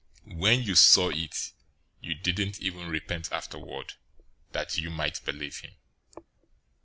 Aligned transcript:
When 0.33 0.63
you 0.63 0.73
saw 0.73 1.09
it, 1.11 1.51
you 1.99 2.15
didn't 2.15 2.59
even 2.59 2.87
repent 2.89 3.31
afterward, 3.31 3.93
that 4.51 4.75
you 4.75 4.89
might 4.89 5.23
believe 5.25 5.57
him. 5.59 5.75